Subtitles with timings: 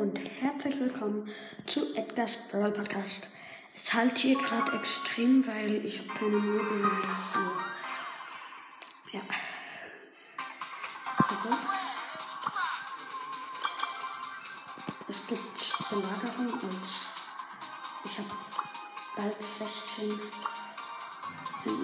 [0.00, 1.28] und herzlich willkommen
[1.66, 3.28] zu Edgar's Brawl Podcast.
[3.74, 6.90] Es halt hier gerade extrem, weil ich habe keine Möbel mehr.
[9.12, 9.20] Ja.
[11.18, 11.50] Also.
[15.06, 16.82] Es gibt Belagerung und
[18.04, 18.28] ich habe
[19.16, 20.18] bald 16.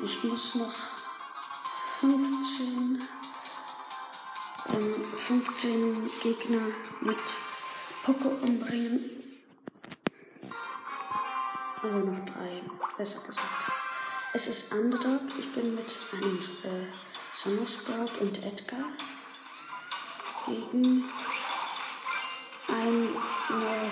[0.05, 0.75] Ich muss noch
[2.01, 3.07] 15
[5.27, 6.69] 15 Gegner
[7.03, 7.19] mit
[8.07, 9.11] Poco umbringen.
[11.83, 12.62] Also noch drei,
[12.97, 13.41] besser gesagt.
[14.33, 15.23] Es ist Underdog.
[15.37, 16.87] Ich bin mit einem äh,
[17.34, 18.84] Summer Sprout und Edgar
[20.47, 21.05] gegen
[22.69, 23.09] ein
[23.50, 23.91] äh,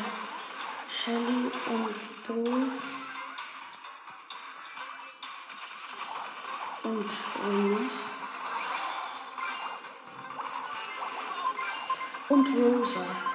[0.88, 2.34] Shelly und Bo
[6.84, 7.10] und
[7.48, 7.90] noch
[12.28, 13.33] und Rosa.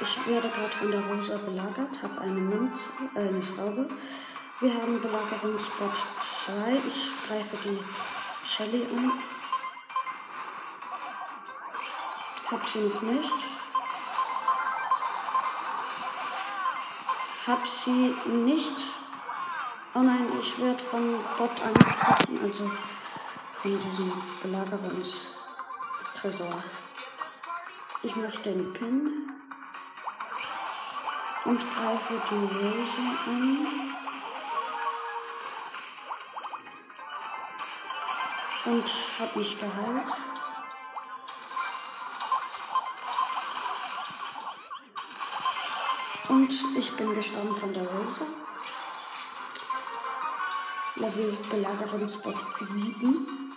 [0.00, 3.88] Ich werde gerade von der Rosa belagert, habe eine Münze, äh, eine Schraube.
[4.60, 6.52] Wir haben Belagerungsspot 2.
[6.86, 7.78] Ich greife die
[8.46, 9.12] Shelly an.
[12.48, 13.34] Hab sie noch nicht.
[17.48, 18.76] Hab sie nicht.
[19.94, 22.70] Oh nein, ich werde von Bot angegriffen, also
[23.62, 24.12] von diesem
[24.42, 25.34] Belagerungs.
[26.20, 26.62] Tresor.
[28.04, 29.27] Ich mache den Pin
[31.48, 33.66] und greife die Rose an.
[38.66, 40.08] Und habe mich geheilt.
[46.28, 48.26] Und ich bin gestorben von der Rose.
[50.96, 53.54] Level Belagerungsbot 7.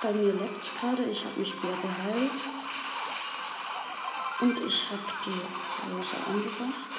[0.00, 2.55] Bei mir leckt gerade, ich habe mich wieder geheilt.
[4.38, 6.96] Und ich habe die Rose angebracht.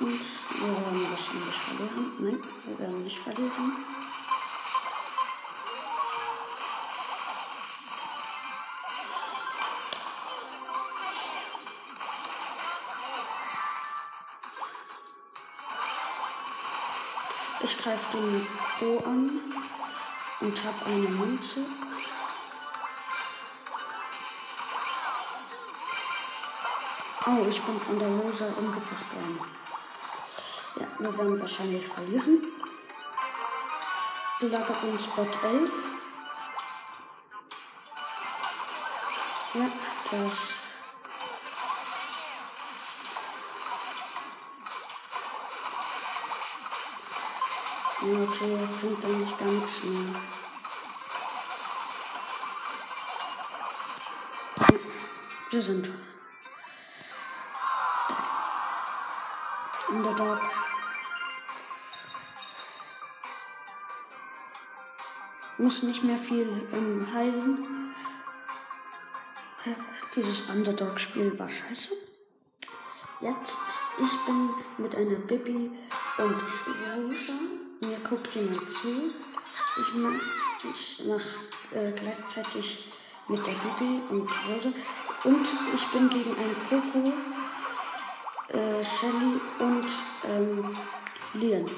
[0.00, 2.12] Und wir werden wahrscheinlich verlieren.
[2.18, 3.72] Nein, wir werden nicht verlieren.
[17.62, 18.46] Ich greife den
[18.78, 19.40] Bo an
[20.40, 21.64] und habe eine Münze.
[27.26, 29.40] Oh, ich bin von der Rosa umgebracht worden.
[30.78, 32.42] Ja, wir werden wahrscheinlich verlieren.
[34.40, 35.70] Belagerungsspot 11.
[39.54, 39.70] Ja,
[40.10, 40.54] das
[48.02, 50.20] Okay, jetzt bringt er nicht nichts mehr.
[55.50, 56.13] Wir sind
[59.94, 60.40] Underdog.
[65.58, 67.94] Muss nicht mehr viel ähm, heilen.
[70.14, 71.94] Dieses Underdog-Spiel war scheiße.
[73.20, 73.58] Jetzt,
[73.98, 75.70] ich bin mit einer Bibi
[76.18, 76.42] und
[76.94, 77.32] Rosa
[77.86, 79.10] mir guckt jemand zu.
[79.80, 80.12] Ich mach,
[80.62, 82.88] ich mach äh, gleichzeitig
[83.28, 84.72] mit der Bibi und Rose.
[85.24, 87.12] Und ich bin gegen einen Coco,
[88.54, 89.88] äh, Shelly und
[90.28, 90.76] ähm,
[91.34, 91.70] Leon.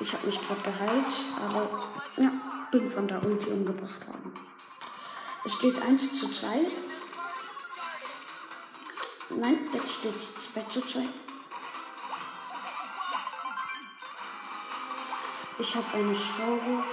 [0.00, 1.68] Ich habe mich gerade geheilt, aber
[2.16, 2.30] ja,
[2.70, 4.32] bin von der Ulti umgebracht worden.
[5.44, 6.66] Es steht 1 zu 2.
[9.30, 11.04] Nein, jetzt steht es 2 zu 2.
[15.60, 16.84] Ich habe eine Schraube.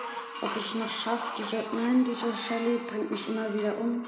[0.41, 1.63] Ob ich es noch schaffe, diese.
[1.72, 4.03] Nein, diese Shelly bringt mich immer wieder um.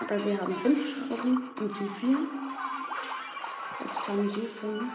[0.00, 2.18] Aber wir haben fünf Schrauben und sie vier.
[3.80, 4.92] Jetzt haben sie fünf.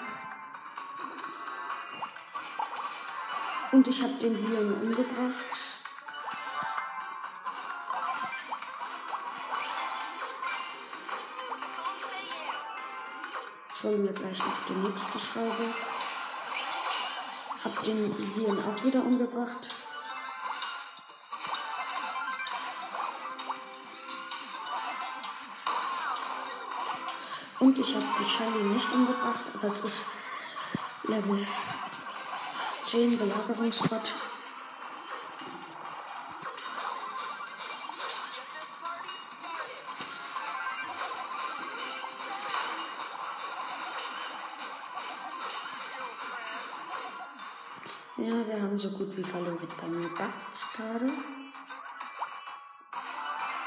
[3.71, 5.35] Und ich habe den hier umgebracht.
[13.73, 15.73] Ich hole mir gleich noch die nächste Schraube.
[17.63, 19.74] Hab den Leon auch wieder umgebracht.
[27.75, 30.05] Und ich habe die Shelly nicht umgebracht, aber es ist
[31.03, 31.45] Level
[32.85, 34.13] 10 Belagerungsbot.
[48.17, 49.57] Ja, wir haben so gut wie verloren.
[49.81, 51.11] Bei mir backt's gerade.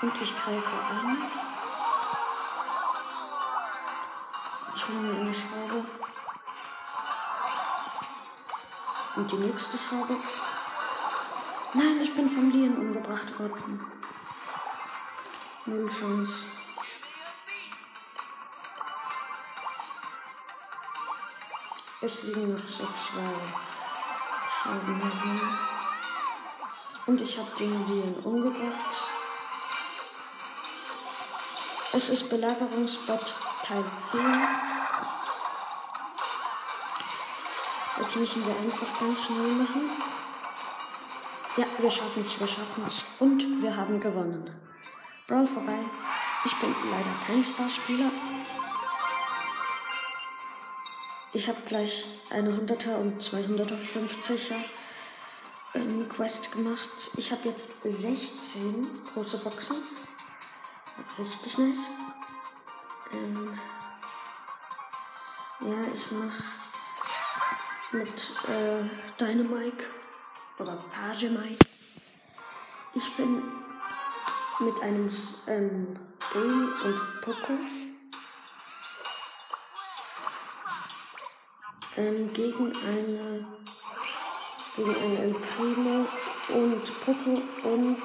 [0.01, 1.58] Und ich greife an.
[4.91, 5.85] Eine Schraube.
[9.17, 10.17] Und die nächste Schraube.
[11.75, 13.85] Nein, ich bin vom Lien umgebracht worden.
[15.67, 16.45] Null Chance.
[22.01, 23.29] Es liegen noch so zwei
[24.49, 25.49] Schrauben hier.
[27.05, 28.97] Und ich habe den Lien umgebracht.
[31.93, 33.35] Es ist Belagerungsbot
[33.69, 34.78] Teil 10.
[38.09, 39.83] Jetzt müssen wir einfach ganz schnell machen.
[41.59, 43.05] Ja, wir schaffen es, wir schaffen es.
[43.19, 44.51] Und wir haben gewonnen.
[45.27, 45.79] Brawl vorbei.
[46.43, 48.11] Ich bin leider kein Starspieler.
[51.35, 54.55] Ich habe gleich eine 100er und 250er
[55.75, 57.11] ähm, Quest gemacht.
[57.19, 59.77] Ich habe jetzt 16 große Boxen.
[61.19, 61.91] Richtig nice.
[63.13, 63.59] Ähm,
[65.61, 66.58] ja, ich mache
[67.93, 68.09] mit
[68.49, 68.85] äh,
[69.19, 69.85] Dynamike
[70.59, 71.65] oder Page Mike.
[72.95, 73.43] Ich bin
[74.61, 75.09] mit einem
[75.47, 75.99] ähm,
[76.33, 77.53] Game und Poco
[81.97, 83.47] ähm, gegen eine
[84.77, 86.07] gegen eine El Primo
[86.49, 87.99] und Poco und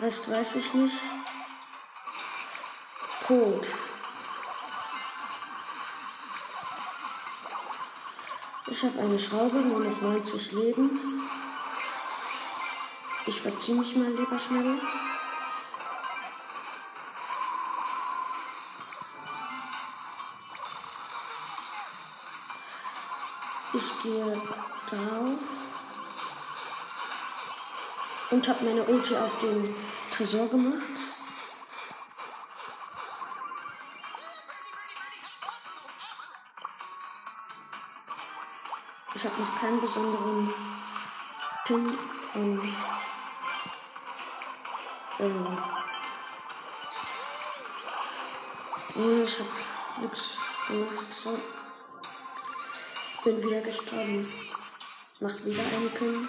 [0.00, 1.00] Rest weiß ich nicht.
[3.26, 3.68] Code.
[8.72, 11.20] Ich habe eine Schraube, nur noch 90 Leben.
[13.26, 14.80] Ich verziehe mich mal lieber schnell.
[23.74, 24.40] Ich gehe
[24.88, 25.38] drauf
[28.30, 29.74] und habe meine Ulti auf den
[30.10, 31.11] Tresor gemacht.
[39.72, 40.54] Keinen besonderen
[41.64, 41.98] Pin
[42.30, 42.74] von
[45.18, 45.58] ähm,
[48.96, 49.48] nee, ich habe
[50.02, 50.30] nichts
[50.68, 51.06] gemacht.
[51.24, 51.38] So.
[53.24, 54.30] Bin wieder gestorben.
[55.20, 56.28] Macht wieder einen Pin.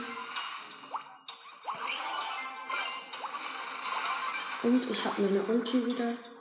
[4.63, 6.32] Und ich habe meine Ulti wieder.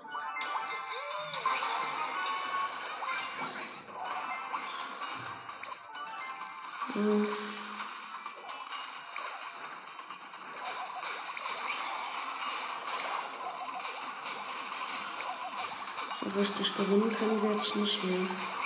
[6.95, 7.27] Hm.
[16.21, 18.62] So richtig gewinnen können wir jetzt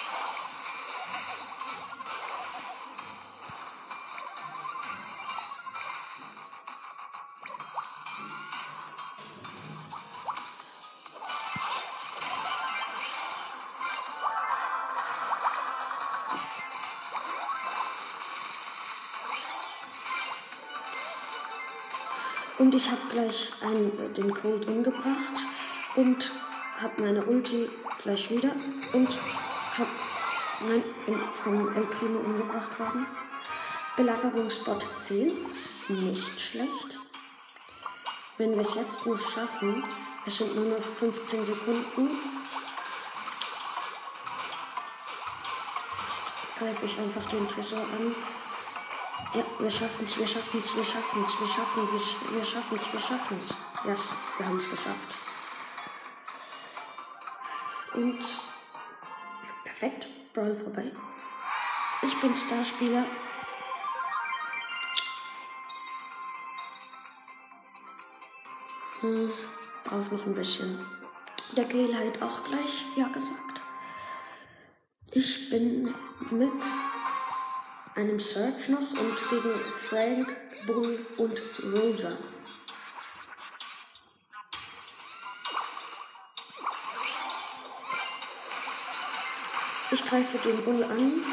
[22.76, 25.36] ich habe gleich einen, äh, den Cold umgebracht
[25.94, 26.30] und
[26.78, 27.70] habe meine Ulti
[28.02, 28.50] gleich wieder
[28.92, 29.90] und habe
[30.68, 33.06] nein, bin vom El Primo umgebracht worden.
[33.96, 35.32] Belagerungsbot 10,
[35.88, 36.98] nicht schlecht.
[38.36, 39.82] Wenn wir es jetzt noch schaffen,
[40.26, 42.10] es sind nur noch 15 Sekunden,
[46.58, 48.14] greife ich einfach den Tresor an.
[49.36, 49.66] Ja, wir
[50.06, 53.40] es, wir schaffen es, wir schaffen es, wir schaffen es, wir schaffen es, wir schaffen
[53.44, 53.54] es.
[53.84, 55.16] Ja, yes, wir haben es geschafft.
[57.92, 58.24] Und
[59.62, 60.90] perfekt, Brawl vorbei.
[62.00, 63.04] Ich bin Starspieler.
[69.02, 69.32] Hm,
[69.84, 70.86] braucht noch ein bisschen.
[71.54, 73.60] Der Gel halt auch gleich, ja gesagt.
[75.10, 75.94] Ich bin
[76.30, 76.62] mit
[77.96, 80.28] einem Search noch und gegen Frank,
[80.66, 82.12] Bull und Rosa.
[89.90, 91.24] Ich greife den Bull an.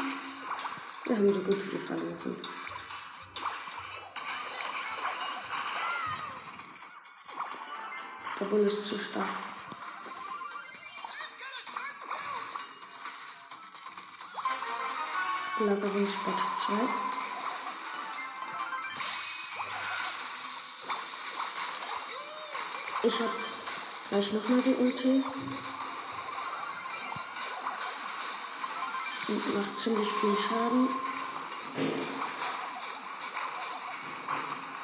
[1.04, 2.36] Wir haben so gut wie verloren.
[8.40, 9.53] Der Bull ist zu stark.
[15.56, 16.34] Lagerungsbot
[16.66, 16.72] 2.
[23.04, 23.30] Ich habe
[24.08, 25.24] gleich nochmal die Ulti.
[29.28, 30.88] Und macht ziemlich viel Schaden.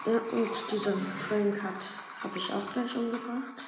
[0.06, 1.84] Ja, und dieser Frank hat,
[2.22, 3.64] habe ich auch gleich umgebracht.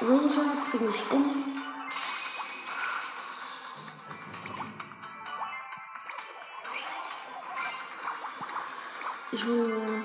[0.00, 1.53] Rosa bringe ich um.
[9.44, 10.00] Hubschrauber.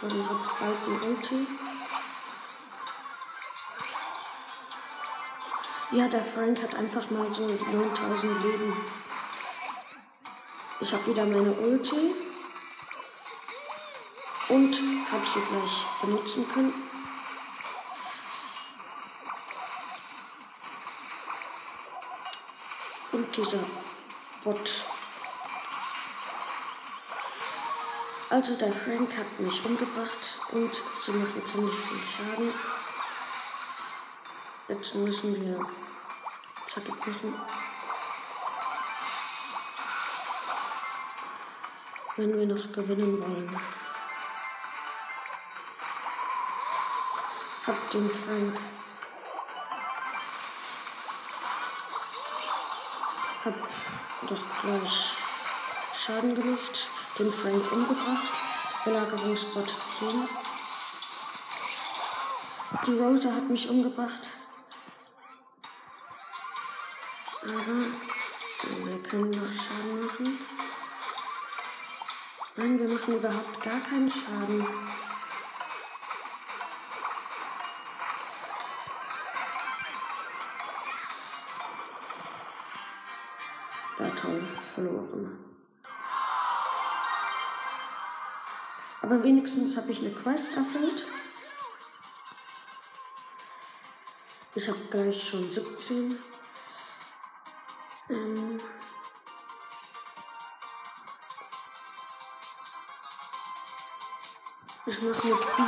[0.00, 1.46] So, den hat bald ein Ulti.
[5.92, 8.76] Ja, der Frank hat einfach mal so 9000 Leben.
[10.80, 12.14] Ich habe wieder meine Ulti.
[14.48, 16.93] Und habe sie gleich benutzen können.
[23.36, 23.58] Dieser
[24.44, 24.70] Bot.
[28.30, 32.52] Also der Frank hat mich umgebracht und sie machen ziemlich viel Schaden.
[34.68, 35.60] Jetzt müssen wir
[36.68, 37.40] zackig machen.
[42.16, 43.60] Wenn wir noch gewinnen wollen.
[47.66, 48.83] Hab den Frank.
[54.28, 55.14] Doch gleich
[55.96, 56.88] Schaden gemacht.
[57.18, 58.32] Den Frank umgebracht.
[58.84, 60.28] Belagerungsbot 10.
[62.86, 64.28] Die Rosa hat mich umgebracht.
[67.42, 70.38] Aber wir können noch Schaden machen.
[72.56, 74.66] Nein, wir machen überhaupt gar keinen Schaden.
[89.24, 91.06] Wenigstens habe ich eine Quest erfüllt.
[94.54, 96.16] Ich habe gleich schon 17.
[98.10, 98.60] Ähm
[104.86, 105.62] ich mache mit B.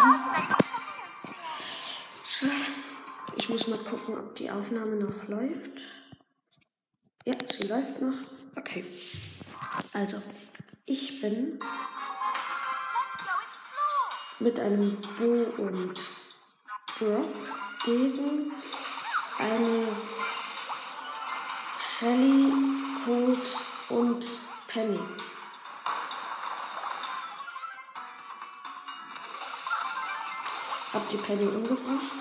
[3.37, 5.81] Ich muss mal gucken, ob die Aufnahme noch läuft.
[7.25, 8.15] Ja, sie läuft noch.
[8.55, 8.85] Okay.
[9.93, 10.23] Also,
[10.85, 11.59] ich bin
[14.39, 15.95] mit einem Bo und
[16.99, 17.35] Brock
[17.85, 18.53] gegen
[19.39, 19.89] eine
[21.79, 22.53] Shelly,
[23.05, 23.47] Colt
[23.89, 24.25] und
[24.69, 25.01] Penny.
[30.93, 32.13] Hab die Penny umgebracht,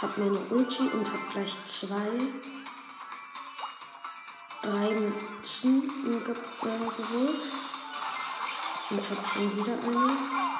[0.00, 2.10] hab meine Ulti und hab gleich zwei,
[4.62, 7.42] drei Münzen äh, geholt.
[8.90, 10.57] Und hab schon wieder eine.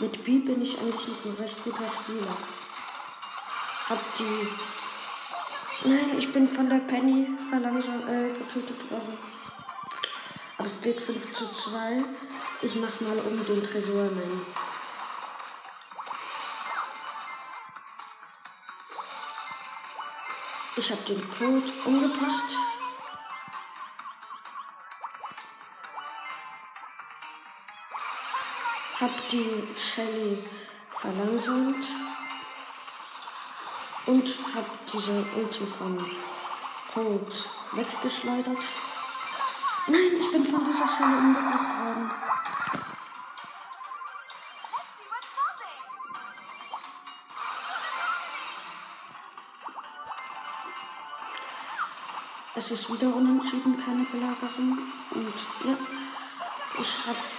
[0.00, 2.36] Mit B bin ich eigentlich noch ein recht guter Spieler.
[3.88, 4.48] Hab die
[5.88, 9.18] Nein, ich bin von der Penny verlangsamt äh, getötet worden.
[10.58, 12.04] Aber es steht 5 zu 2.
[12.62, 14.46] Ich mach mal um den Tresor nein.
[20.76, 22.67] Ich habe den Code umgebracht.
[29.00, 30.36] Hab die Shelly
[30.90, 31.86] verlangsamt
[34.06, 34.24] und
[34.54, 36.04] habe diese Ulti von
[36.92, 38.58] Cold weggeschleudert.
[39.86, 42.10] Nein, ich bin von dieser Stelle umgebracht worden.
[52.56, 54.78] Es ist wieder unentschieden, keine Belagerung.
[55.12, 55.76] Und ja,
[56.80, 57.37] ich habe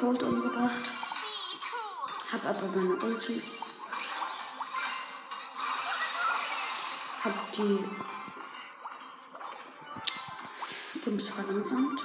[0.00, 0.90] Cold umgebracht.
[2.32, 3.42] Hab aber meine Ulti.
[7.22, 7.84] Hab die
[11.04, 12.00] Dings verlangsamt.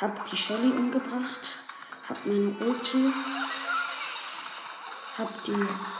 [0.00, 1.58] Hab die Shelly umgebracht.
[2.08, 3.12] Hab meine Ulti.
[5.18, 5.97] Hab die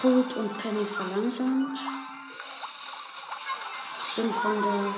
[0.00, 1.78] Cold und Penny verlangsamt
[4.20, 4.94] bin von der.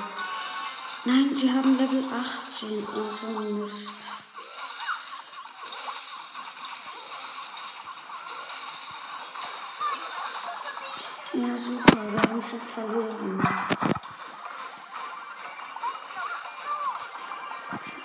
[1.04, 2.86] Nein, sie haben Level 18.
[2.86, 3.88] Oh, so Mist.
[11.34, 13.42] Ja, super, wir haben schon verloren.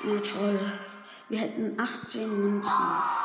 [0.04, 0.60] Ja, toll.
[1.30, 3.17] Wir hätten 18 Münzen.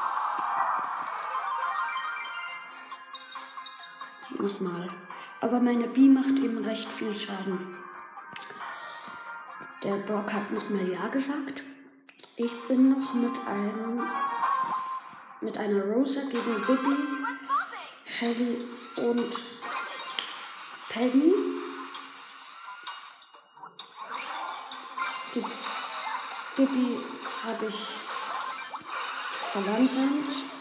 [4.42, 4.90] Nochmal.
[5.40, 7.76] Aber meine B macht eben recht viel Schaden.
[9.84, 11.62] Der Brock hat nochmal Ja gesagt.
[12.34, 14.02] Ich bin noch mit einem
[15.40, 16.96] mit einer Rosa gegen Bibi,
[18.04, 18.64] Shelly
[18.96, 19.32] und
[20.88, 21.34] Penny.
[26.56, 26.98] Bibi
[27.44, 27.88] habe ich
[29.52, 30.51] verlangsamt.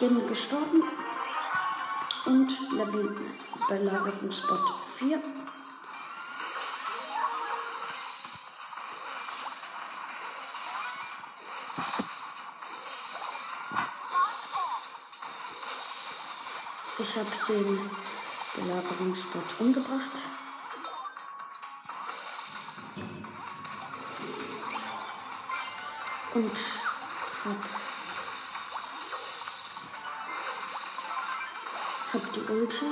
[0.00, 0.82] Bin gestorben
[2.24, 3.16] und Level
[3.68, 4.58] Belagerung Spot
[4.96, 5.22] 4.
[16.98, 17.90] Ich habe den
[18.56, 20.10] Belagerungsspot umgebracht.
[26.32, 26.56] Und
[27.44, 27.89] habe
[32.12, 32.86] hab die Ulti.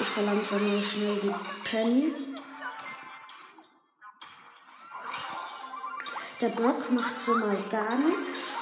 [0.00, 1.34] Ich verlangsame schnell die
[1.68, 2.14] Penny.
[6.40, 8.52] Der Brock macht so mal gar nichts.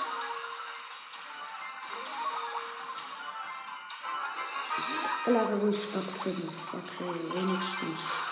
[5.24, 6.74] Belagerungsspot 5.
[6.74, 8.29] Okay, wenigstens.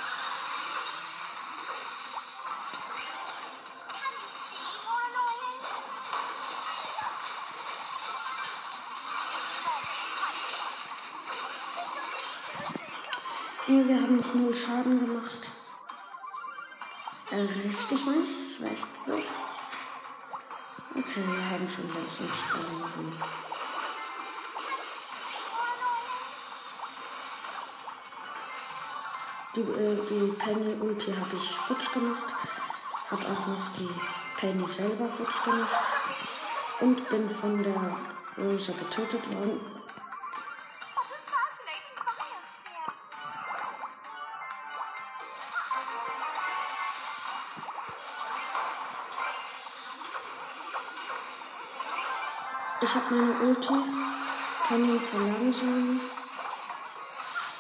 [14.79, 15.51] Schaden gemacht.
[17.33, 19.13] Richtig nice, weißt du.
[21.01, 23.13] Okay, wir haben schon letztens verloren.
[29.57, 32.33] Die, äh, die Penny Ulti habe ich futsch gemacht.
[33.11, 33.91] Hab auch noch die
[34.39, 35.77] Penny selber futsch gemacht.
[36.81, 37.97] Und bin von der
[38.37, 39.78] Rosa getötet worden.
[53.19, 53.75] Meine Ulti.
[54.69, 56.01] Kann ihn verlangsamen.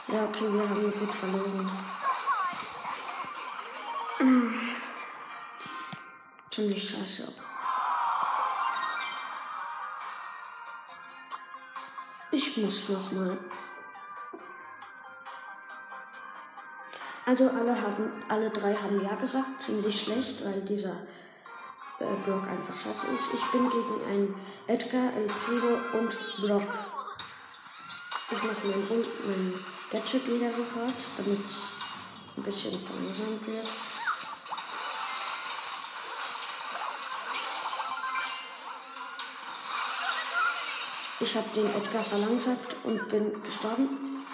[0.09, 1.71] Ja, okay, wir haben gut verloren.
[6.51, 7.33] Ziemlich scheiße.
[12.31, 13.39] Ich muss noch mal.
[17.27, 20.97] Also alle haben, alle drei haben ja gesagt, ziemlich schlecht, weil dieser
[22.01, 23.35] äh, Brock einfach scheiße ist.
[23.35, 24.35] Ich bin gegen einen
[24.67, 26.75] Edgar, El Primo und Brock.
[28.31, 33.67] Ich mache mein, mein Gadget wieder sofort, damit es ein bisschen verlangsamt wird.
[41.21, 44.25] Ich habe den Edgar verlangsamt und bin gestorben.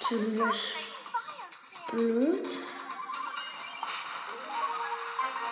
[0.00, 0.74] Ziemlich
[1.90, 2.67] blöd.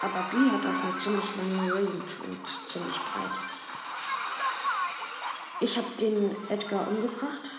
[0.02, 3.56] Aber B hat auch eine ziemlich lange Range und ziemlich breit.
[5.60, 7.50] Ich habe den Edgar umgebracht.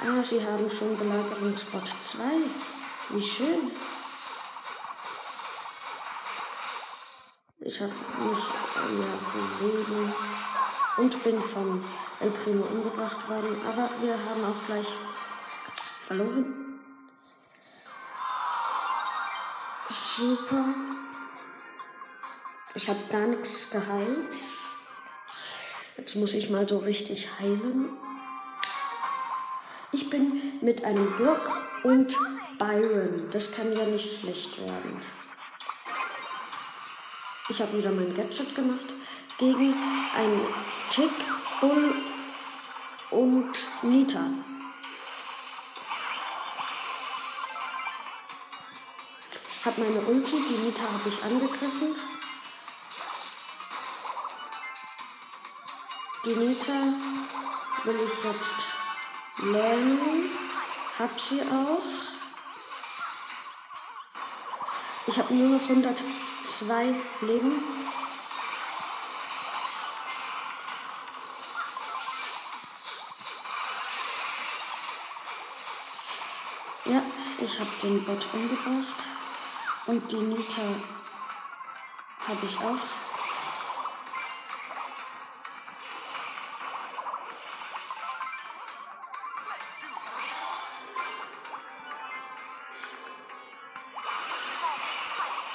[0.00, 2.22] Ah, sie haben schon Belagerungsspot 2.
[3.10, 3.70] Wie schön.
[7.60, 8.44] Ich habe mich
[8.86, 10.12] ja Leben
[10.96, 11.84] und bin von
[12.20, 13.60] El Primo umgebracht worden.
[13.68, 14.86] Aber wir haben auch gleich
[16.08, 16.80] verloren.
[19.90, 20.74] Super.
[22.74, 24.34] Ich habe gar nichts geheilt.
[25.98, 27.90] Jetzt muss ich mal so richtig heilen.
[29.92, 31.50] Ich bin mit einem Block
[31.82, 32.16] und
[32.58, 33.28] Byron.
[33.30, 35.02] Das kann ja nicht schlecht werden.
[37.50, 38.94] Ich habe wieder mein Gadget gemacht
[39.38, 39.74] gegen
[40.16, 40.46] einen
[40.90, 41.10] Tick,
[41.60, 41.92] Bull
[43.10, 44.24] und Nita.
[49.64, 51.96] Hab meine Ulti, die Nita habe ich angegriffen.
[56.24, 56.72] Die Nita
[57.84, 60.30] will ich jetzt lernen.
[60.98, 61.82] Hab sie auch.
[65.08, 67.52] Ich habe nur noch 102 Leben.
[76.84, 77.02] Ja,
[77.40, 79.07] ich habe den Bot umgebracht.
[79.88, 80.60] Und die Nita
[82.26, 82.76] habe ich auch.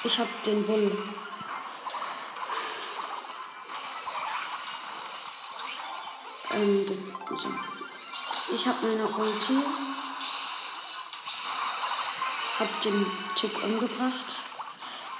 [0.03, 0.97] Ich habe den Bull.
[6.55, 7.13] Ähm,
[8.51, 10.02] ich habe meine Ulti.
[12.59, 14.25] Hab den Tick umgebracht.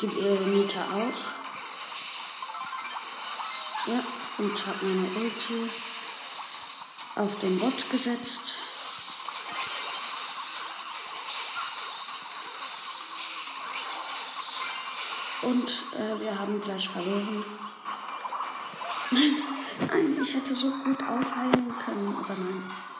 [0.01, 1.43] Die äh, Mieter auch.
[3.87, 3.99] Ja,
[4.37, 5.69] und hab meine Ulti
[7.15, 8.53] auf den Bot gesetzt.
[15.41, 15.69] Und
[15.99, 17.43] äh, wir haben gleich verloren.
[19.11, 19.43] Nein,
[19.87, 22.92] nein, ich hätte so gut aufheilen können, aber nein.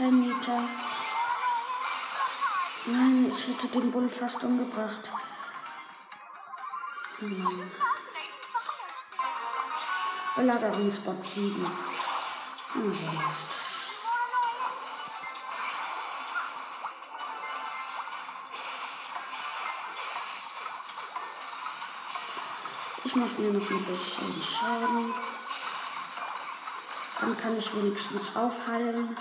[0.00, 0.58] Meter.
[2.86, 5.10] Nein, ich hätte den Bull fast umgebracht.
[7.18, 7.70] Hm.
[10.34, 11.66] Belagerungsbot 7.
[12.72, 13.48] Hm, sonst.
[23.04, 25.14] Ich mache mir noch ein bisschen Schaden.
[27.20, 29.16] Dann kann ich wenigstens aufheilen.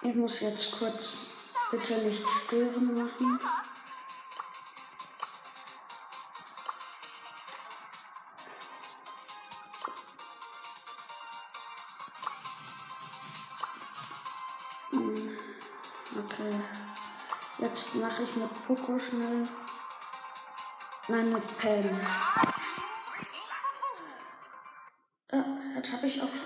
[0.00, 1.26] Ich muss jetzt kurz
[1.70, 3.38] bitte nicht stören machen.
[14.90, 15.36] Hm,
[16.18, 16.60] Okay.
[17.58, 19.46] Jetzt mache ich mit Poco schnell.
[21.08, 21.58] Nein, mit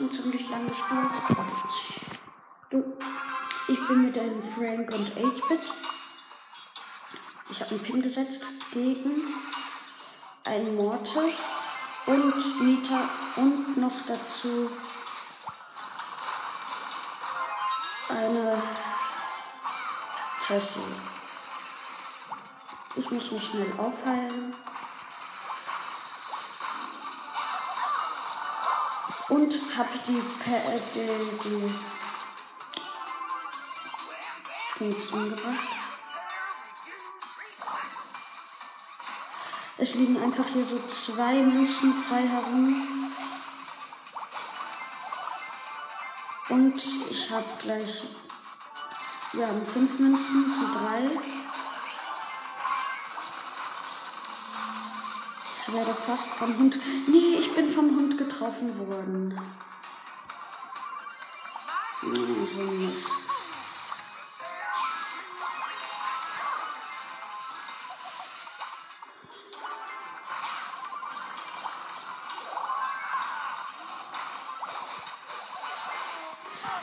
[0.01, 1.11] schon ziemlich lange gespielt.
[2.71, 2.97] Du,
[3.69, 5.61] ich bin mit einem Frank und 8-Bit.
[7.51, 9.23] Ich habe einen Pin gesetzt gegen
[10.45, 11.35] einen Mortis
[12.07, 13.01] und Nita
[13.37, 14.71] und noch dazu
[18.09, 18.63] eine
[20.49, 20.81] Jessie.
[22.97, 24.57] Ich muss mich schnell aufheilen.
[29.51, 31.75] Und habe die, äh, die, die
[34.79, 35.69] Dings umgebracht.
[39.77, 42.87] Es liegen einfach hier so zwei Münzen frei herum.
[46.51, 48.05] Und ich habe gleich.
[49.33, 51.39] Wir haben fünf Münzen zu drei.
[55.70, 56.76] Ich werde fast vom Hund.
[57.06, 59.40] Nee, ich bin vom Hund getroffen worden.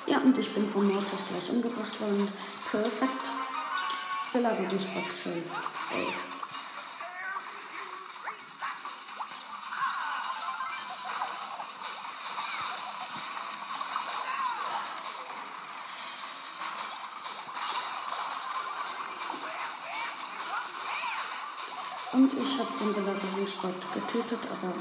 [0.06, 2.32] Ja, und ich bin von Mortis gleich umgebracht worden.
[2.72, 3.32] Perfekt.
[4.32, 6.37] Belagerungsbox safe.
[22.80, 24.74] Den Belagerungsbot getötet, aber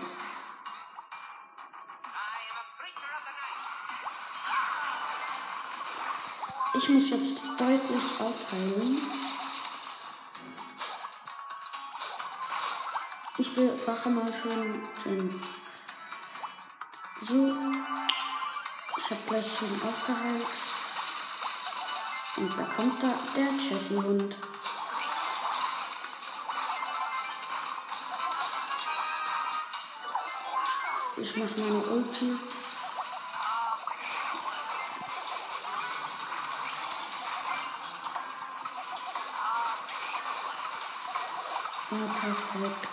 [6.74, 9.00] ich muss jetzt deutlich aufheilen.
[13.38, 15.42] Ich bewache mal schön den.
[17.22, 17.52] So.
[18.98, 20.46] Ich habe gleich schön aufgeheilt.
[22.36, 24.55] Und da kommt da der Jessie-Hund.
[31.36, 32.24] Ich mache meine Ulti.
[41.90, 42.88] Ja, perfekt.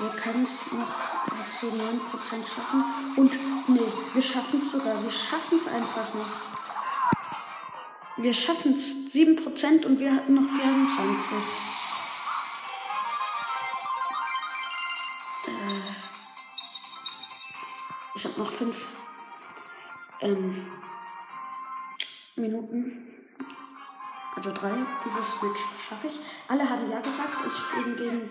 [0.00, 1.74] Wir können es noch zu 9%
[2.46, 2.84] schaffen.
[3.16, 3.32] Und
[3.68, 3.80] nee,
[4.12, 5.02] wir schaffen es sogar.
[5.02, 6.30] Wir schaffen es einfach noch.
[8.22, 11.69] Wir schaffen es 7% und wir hatten noch 24.
[18.60, 18.88] 5
[20.20, 20.66] ähm,
[22.36, 23.08] Minuten.
[24.36, 24.72] Also drei.
[25.02, 26.20] Dieses Match schaffe ich.
[26.46, 27.38] Alle haben ja gesagt.
[27.46, 28.30] Ich bin gegen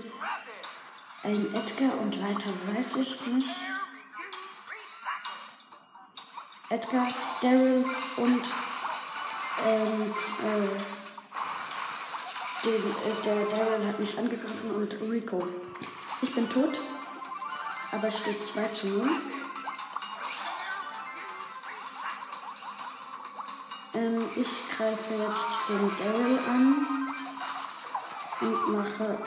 [1.23, 3.49] ein Edgar und weiter weiß ich nicht.
[6.69, 7.07] Edgar,
[7.41, 7.83] Daryl
[8.17, 8.45] und
[9.65, 10.13] ähm,
[10.45, 10.69] äh,
[12.65, 15.47] den, äh, der Daryl hat mich angegriffen und Rico.
[16.21, 16.79] Ich bin tot,
[17.91, 19.09] aber es steht 2 zu 0.
[24.35, 26.87] ich greife jetzt den Daryl an
[28.41, 29.17] und mache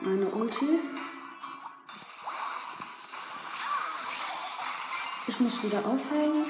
[0.00, 0.78] meine Ulti.
[5.28, 6.44] Ich muss wieder aufheilen.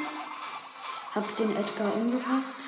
[1.14, 2.65] Hab den Edgar umgebracht.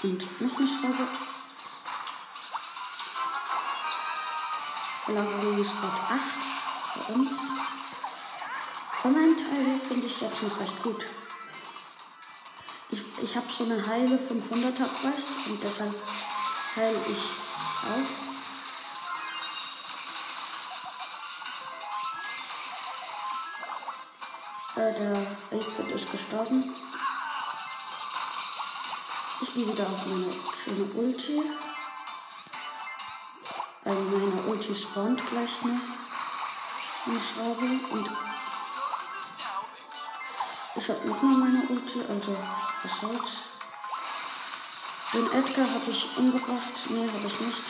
[0.00, 1.08] Und noch eine Schraube.
[5.08, 6.20] Lagerungsspot 8
[6.92, 7.30] für uns.
[9.02, 11.04] Von meinem Teil finde ich es jetzt noch recht gut.
[12.90, 15.94] Ich, ich habe so eine heile 500er Quest und deshalb
[16.76, 17.32] heile ich
[17.90, 18.08] auf.
[24.76, 25.16] Äh, der
[25.82, 26.62] 8 ist gestorben.
[29.58, 31.42] Gehe wieder auf meine schöne Ulti.
[33.84, 35.80] Also meine Ulti spawnt gleich noch
[37.06, 38.08] eine Schraube und
[40.76, 42.36] ich habe nochmal meine Ulti, also
[42.84, 43.32] was soll's.
[45.14, 46.74] Den Edgar habe ich umgebracht.
[46.90, 47.62] Nee, habe ich nicht.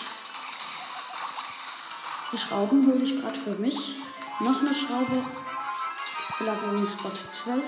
[2.33, 4.03] Die Schrauben hole ich gerade für mich.
[4.41, 5.25] Noch eine Schraube.
[6.39, 7.63] Belagerungsspot 12.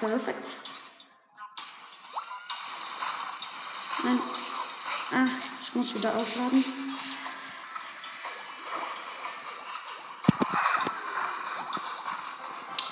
[0.00, 0.69] Perfekt.
[4.02, 4.20] Nein.
[5.12, 5.28] Ah,
[5.62, 6.64] ich muss wieder aufladen.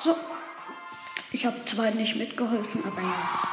[0.04, 0.16] So.
[1.30, 3.48] Ich habe zwar nicht mitgeholfen, aber ja.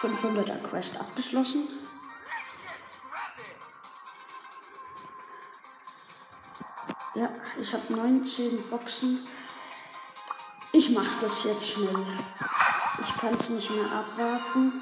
[0.00, 1.68] 500er Quest abgeschlossen.
[7.14, 7.28] Ja,
[7.60, 9.26] ich habe 19 Boxen.
[10.72, 12.06] Ich mache das jetzt schnell.
[13.20, 14.72] Kann es nicht mehr abwarten.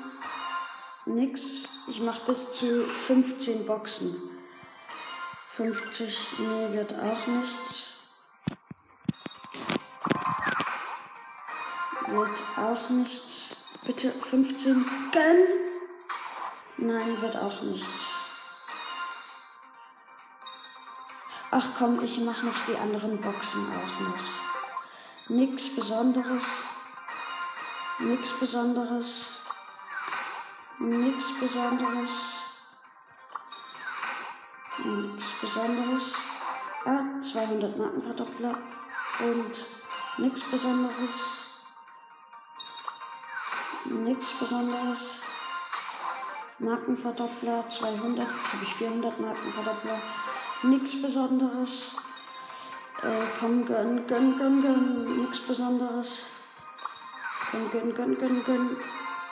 [1.07, 1.40] Nix.
[1.88, 4.14] Ich mache bis zu 15 Boxen.
[5.57, 7.94] 50, nee, wird auch nichts.
[12.07, 13.57] Wird auch nichts.
[13.85, 15.44] Bitte 15 gönn.
[16.77, 17.88] Nein, wird auch nichts.
[21.51, 25.37] Ach komm, ich mach noch die anderen Boxen auch noch.
[25.37, 26.67] Nix Besonderes.
[28.00, 29.40] Nix Besonderes.
[30.78, 32.11] Nix Besonderes.
[34.84, 36.14] Nix Besonderes.
[36.84, 38.54] Ah, 200 Markenverdoppler.
[39.18, 39.52] Und
[40.18, 41.11] nix Besonderes.
[43.87, 44.98] Nix Besonderes.
[46.61, 48.28] Markenverdoppler 200.
[48.28, 50.00] Jetzt habe ich 400 Markenverdoppler.
[50.62, 51.96] Nichts Besonderes.
[53.02, 55.16] Äh, komm, gönn, gönn, gönn, gönn.
[55.16, 56.38] Nichts Besonderes.
[57.50, 58.76] Gönn, gönn, gönn, gönn, gönn.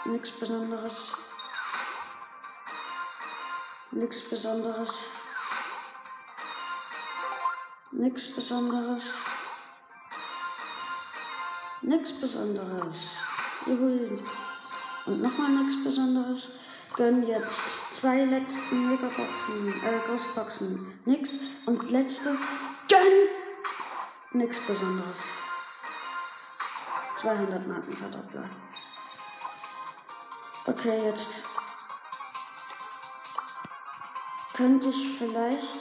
[0.07, 1.12] Nichts Besonderes.
[3.90, 4.90] Nichts Besonderes.
[7.92, 9.02] Nichts Besonderes.
[11.83, 13.16] Nichts Besonderes.
[13.66, 14.18] Juhu.
[15.07, 16.48] Und nochmal nichts Besonderes.
[16.96, 17.61] Gönn jetzt
[18.00, 21.00] zwei letzten Megaboxen, äh, Ghostboxen.
[21.05, 21.31] Nix.
[21.66, 22.35] Und letzte.
[22.88, 23.29] Gönn!
[24.33, 25.36] Nix Besonderes.
[27.26, 28.44] 200 Marken Verdoppler.
[30.64, 31.44] Okay, jetzt
[34.54, 35.80] könnte ich vielleicht.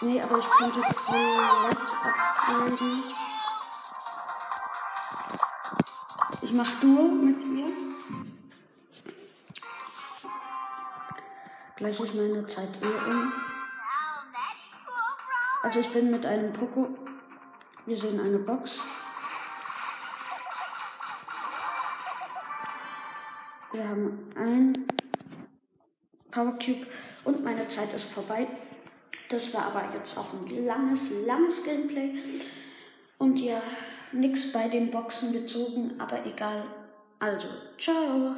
[0.00, 3.04] Nee, aber ich könnte komplett upgraden.
[6.40, 7.68] Ich mach Duo mit ihr.
[11.76, 13.32] Gleich ich meine Zeit eh um.
[15.62, 16.98] Also ich bin mit einem Poco.
[17.86, 18.82] Wir sehen eine Box.
[23.74, 24.86] Wir haben ein
[26.30, 26.86] Power Cube
[27.24, 28.46] und meine Zeit ist vorbei.
[29.28, 32.22] Das war aber jetzt auch ein langes, langes Gameplay.
[33.18, 33.60] Und ja,
[34.12, 36.62] nichts bei den Boxen gezogen, aber egal.
[37.18, 38.36] Also, ciao.